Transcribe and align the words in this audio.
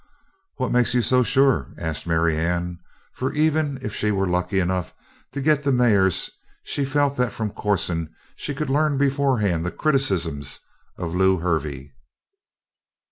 "What 0.55 0.71
makes 0.71 0.95
you 0.95 1.03
so 1.03 1.21
sure?" 1.21 1.75
asked 1.77 2.07
Marianne, 2.07 2.79
for 3.13 3.31
even 3.33 3.77
if 3.83 3.93
she 3.93 4.09
were 4.09 4.25
lucky 4.27 4.59
enough 4.59 4.95
to 5.31 5.41
get 5.41 5.61
the 5.61 5.71
mares 5.71 6.31
she 6.63 6.85
felt 6.85 7.17
that 7.17 7.31
from 7.31 7.51
Corson 7.51 8.09
she 8.35 8.55
could 8.55 8.71
learn 8.71 8.97
beforehand 8.97 9.63
the 9.63 9.69
criticisms 9.69 10.59
of 10.97 11.13
Lew 11.13 11.37
Hervey. 11.37 11.93